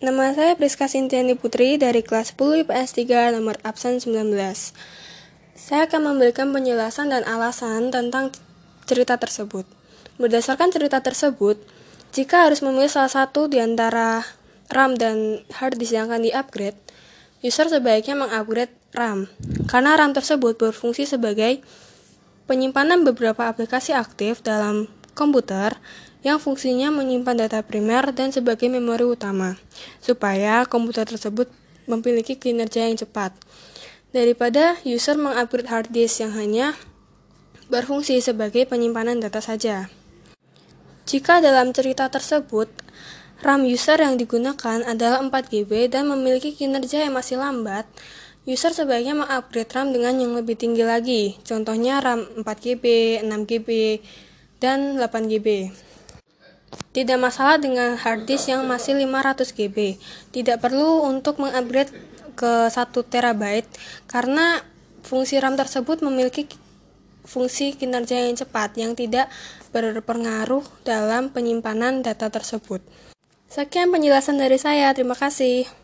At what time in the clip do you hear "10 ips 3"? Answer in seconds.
2.32-3.36